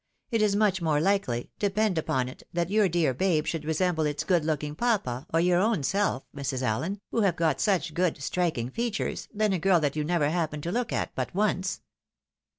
It 0.31 0.41
is 0.41 0.55
much 0.55 0.81
more 0.81 0.99
likely, 0.99 1.51
depend 1.59 1.95
upon 1.99 2.27
it, 2.27 2.41
that 2.53 2.71
your 2.71 2.89
dear 2.89 3.13
babe 3.13 3.45
should 3.45 3.63
resemble 3.65 4.07
its 4.07 4.23
good 4.23 4.43
looking 4.43 4.73
papa, 4.73 5.27
or 5.31 5.39
your 5.39 5.59
own 5.59 5.83
self, 5.83 6.23
Mrs. 6.35 6.63
AUen, 6.63 6.99
who 7.11 7.21
have 7.21 7.35
got 7.35 7.61
such 7.61 7.93
good, 7.93 8.19
striking 8.19 8.71
features, 8.71 9.27
than 9.31 9.53
a 9.53 9.59
girl 9.59 9.79
that 9.79 9.95
you 9.95 10.03
never 10.03 10.31
happened 10.31 10.63
to 10.63 10.71
look 10.71 10.91
at 10.91 11.13
but 11.13 11.35
once." 11.35 11.81